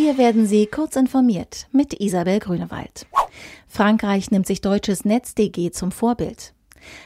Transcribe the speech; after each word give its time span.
Hier 0.00 0.16
werden 0.16 0.46
Sie 0.46 0.68
kurz 0.68 0.94
informiert 0.94 1.66
mit 1.72 1.92
Isabel 1.98 2.38
Grünewald. 2.38 3.08
Frankreich 3.66 4.30
nimmt 4.30 4.46
sich 4.46 4.60
deutsches 4.60 5.04
NetzDG 5.04 5.72
zum 5.72 5.90
Vorbild. 5.90 6.54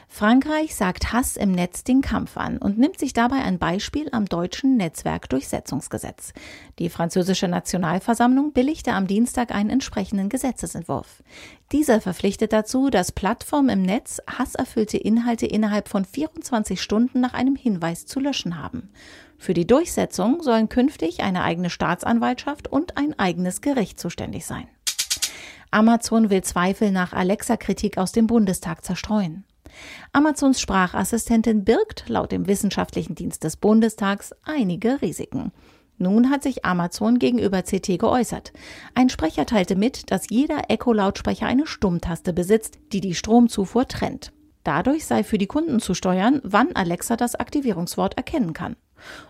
Frankreich 0.09 0.75
sagt 0.75 1.13
Hass 1.13 1.37
im 1.37 1.53
Netz 1.53 1.85
den 1.85 2.01
Kampf 2.01 2.37
an 2.37 2.59
und 2.59 2.79
nimmt 2.79 2.99
sich 2.99 3.13
dabei 3.13 3.37
ein 3.37 3.59
Beispiel 3.59 4.09
am 4.13 4.27
deutschen 4.27 4.77
Netzwerkdurchsetzungsgesetz. 4.77 6.33
Die 6.79 6.89
französische 6.89 7.49
Nationalversammlung 7.49 8.53
billigte 8.53 8.93
am 8.93 9.07
Dienstag 9.07 9.55
einen 9.55 9.71
entsprechenden 9.71 10.29
Gesetzesentwurf. 10.29 11.23
Dieser 11.73 12.01
verpflichtet 12.01 12.53
dazu, 12.53 12.91
dass 12.91 13.13
Plattformen 13.13 13.71
im 13.71 13.83
Netz 13.83 14.21
hasserfüllte 14.27 14.99
Inhalte 14.99 15.47
innerhalb 15.47 15.89
von 15.89 16.05
24 16.05 16.81
Stunden 16.81 17.21
nach 17.21 17.33
einem 17.33 17.57
Hinweis 17.57 18.07
zu 18.07 18.21
löschen 18.21 18.63
haben. 18.63 18.91
Für 19.39 19.55
die 19.55 19.67
Durchsetzung 19.67 20.43
sollen 20.43 20.69
künftig 20.69 21.21
eine 21.21 21.43
eigene 21.43 21.71
Staatsanwaltschaft 21.71 22.69
und 22.69 22.97
ein 22.97 23.19
eigenes 23.19 23.61
Gericht 23.61 23.99
zuständig 23.99 24.47
sein. 24.47 24.69
Amazon 25.73 26.29
will 26.29 26.43
Zweifel 26.43 26.91
nach 26.91 27.15
Alexa-Kritik 27.15 27.97
aus 27.97 28.13
dem 28.13 28.27
Bundestag 28.27 28.85
zerstreuen. 28.85 29.45
Amazons 30.13 30.61
Sprachassistentin 30.61 31.65
birgt 31.65 32.09
laut 32.09 32.33
dem 32.33 32.47
Wissenschaftlichen 32.47 33.15
Dienst 33.15 33.45
des 33.45 33.57
Bundestags 33.57 34.33
einige 34.45 35.03
Risiken. 35.03 35.53
Nun 35.99 36.31
hat 36.31 36.43
sich 36.43 36.65
Amazon 36.65 37.19
gegenüber 37.19 37.63
CT 37.63 37.99
geäußert. 37.99 38.53
Ein 38.95 39.09
Sprecher 39.09 39.47
teilte 39.47 39.77
mit, 39.77 40.11
dass 40.11 40.31
jeder 40.31 40.69
Echo-Lautsprecher 40.69 41.47
eine 41.47 41.67
Stummtaste 41.67 42.33
besitzt, 42.33 42.79
die 42.93 43.01
die 43.01 43.15
Stromzufuhr 43.15 43.87
trennt. 43.87 44.33
Dadurch 44.65 45.07
sei 45.07 45.25
für 45.25 45.39
die 45.39 45.47
Kunden 45.47 45.81
zu 45.81 45.95
steuern, 45.95 46.41
wann 46.45 46.75
Alexa 46.75 47.17
das 47.17 47.35
Aktivierungswort 47.35 48.17
erkennen 48.17 48.53
kann. 48.53 48.77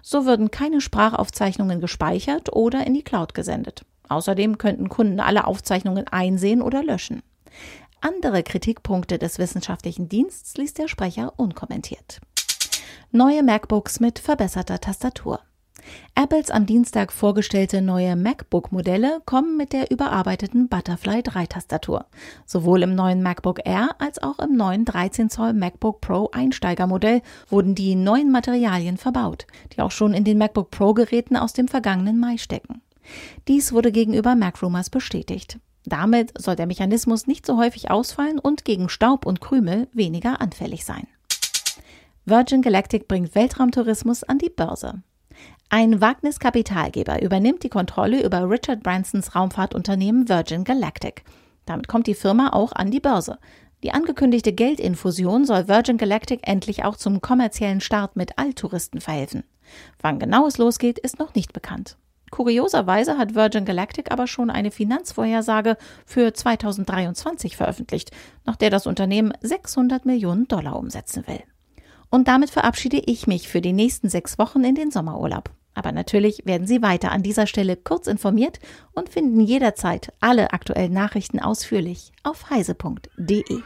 So 0.03 0.27
würden 0.27 0.51
keine 0.51 0.81
Sprachaufzeichnungen 0.81 1.81
gespeichert 1.81 2.53
oder 2.53 2.87
in 2.87 2.95
die 2.95 3.03
Cloud 3.03 3.35
gesendet. 3.35 3.85
Außerdem 4.09 4.59
könnten 4.59 4.89
Kunden 4.89 5.21
alle 5.21 5.47
Aufzeichnungen 5.47 6.07
einsehen 6.09 6.61
oder 6.61 6.83
löschen. 6.83 7.23
Andere 8.05 8.43
Kritikpunkte 8.43 9.17
des 9.17 9.39
wissenschaftlichen 9.39 10.09
Dienstes 10.09 10.57
ließ 10.57 10.75
der 10.75 10.89
Sprecher 10.89 11.35
unkommentiert. 11.37 12.21
Neue 13.13 13.45
MacBooks 13.45 14.01
mit 14.01 14.19
verbesserter 14.19 14.81
Tastatur. 14.81 15.39
Apples 16.17 16.51
am 16.51 16.67
Dienstag 16.67 17.13
vorgestellte 17.13 17.81
neue 17.81 18.17
MacBook-Modelle 18.17 19.23
kommen 19.25 19.57
mit 19.57 19.73
der 19.73 19.93
überarbeiteten 19.93 20.69
Butterfly 20.69 21.21
3-Tastatur. 21.21 22.07
Sowohl 22.45 22.83
im 22.83 22.97
neuen 22.97 23.23
MacBook 23.23 23.61
Air 23.65 23.91
als 24.01 24.21
auch 24.21 24.41
im 24.41 24.57
neuen 24.57 24.85
13 24.85 25.31
Zoll 25.31 25.53
MacBook 25.53 26.01
Pro 26.01 26.29
Einsteigermodell 26.33 27.23
wurden 27.51 27.77
die 27.77 27.95
neuen 27.95 28.33
Materialien 28.33 28.97
verbaut, 28.97 29.47
die 29.77 29.81
auch 29.81 29.93
schon 29.93 30.13
in 30.13 30.25
den 30.25 30.39
MacBook 30.39 30.73
Pro-Geräten 30.73 31.37
aus 31.37 31.53
dem 31.53 31.69
vergangenen 31.69 32.19
Mai 32.19 32.37
stecken. 32.37 32.83
Dies 33.47 33.73
wurde 33.73 33.93
gegenüber 33.93 34.35
MacRumors 34.35 34.91
bestätigt. 34.91 35.61
Damit 35.85 36.33
soll 36.41 36.57
der 36.57 36.67
Mechanismus 36.67 37.27
nicht 37.27 37.45
so 37.45 37.59
häufig 37.59 37.91
ausfallen 37.91 38.39
und 38.39 38.65
gegen 38.65 38.89
Staub 38.89 39.27
und 39.27 39.41
Krümel 39.41 39.89
weniger 39.93 40.41
anfällig 40.41 40.85
sein. 40.85 41.07
Virgin 42.25 42.63
Galactic 42.63 43.09
bringt 43.09 43.35
Weltraumtourismus 43.35 44.23
an 44.23 44.39
die 44.39 44.51
Börse. 44.51 45.03
Ein 45.71 46.01
Wagniskapitalgeber 46.01 47.23
übernimmt 47.23 47.63
die 47.63 47.69
Kontrolle 47.69 48.23
über 48.23 48.49
Richard 48.49 48.83
Bransons 48.83 49.35
Raumfahrtunternehmen 49.35 50.29
Virgin 50.29 50.65
Galactic. 50.65 51.25
Damit 51.67 51.89
kommt 51.89 52.07
die 52.07 52.15
Firma 52.15 52.51
auch 52.53 52.73
an 52.73 52.91
die 52.91 53.01
Börse. 53.01 53.39
Die 53.83 53.93
angekündigte 53.93 54.53
Geldinfusion 54.53 55.45
soll 55.45 55.67
Virgin 55.67 55.97
Galactic 55.97 56.41
endlich 56.47 56.85
auch 56.85 56.97
zum 56.97 57.21
kommerziellen 57.21 57.81
Start 57.81 58.15
mit 58.15 58.39
Alltouristen 58.39 59.01
verhelfen. 59.01 59.43
Wann 60.01 60.21
genau 60.21 60.47
es 60.47 60.59
losgeht, 60.59 60.99
ist 60.99 61.19
noch 61.19 61.35
nicht 61.35 61.53
bekannt. 61.53 61.97
Kurioserweise 62.33 63.19
hat 63.19 63.35
Virgin 63.35 63.67
Galactic 63.67 64.11
aber 64.11 64.27
schon 64.27 64.51
eine 64.51 64.71
Finanzvorhersage 64.71 65.77
für 66.07 66.33
2023 66.33 67.59
veröffentlicht, 67.59 68.11
nach 68.47 68.57
der 68.57 68.71
das 68.71 68.87
Unternehmen 68.87 69.35
600 69.43 70.07
Millionen 70.07 70.49
Dollar 70.49 70.77
umsetzen 70.77 71.27
will. 71.27 71.43
Und 72.11 72.29
damit 72.29 72.49
verabschiede 72.49 73.03
ich 73.05 73.27
mich 73.27 73.49
für 73.49 73.61
die 73.61 73.75
nächsten 73.75 74.09
sechs 74.09 74.39
Wochen 74.39 74.65
in 74.65 74.75
den 74.75 74.91
Sommerurlaub. 74.91 75.51
Aber 75.75 75.93
natürlich 75.93 76.45
werden 76.47 76.67
Sie 76.67 76.83
weiter 76.83 77.13
an 77.13 77.23
dieser 77.23 77.47
Stelle 77.47 77.77
kurz 77.77 78.07
informiert 78.07 78.61
und 78.93 79.11
finden 79.11 79.41
jederzeit 79.41 80.13
alle 80.21 80.53
aktuellen 80.53 80.93
Nachrichten 80.93 81.39
ausführlich 81.39 82.13
auf 82.23 82.49
heise.de. 82.49 83.61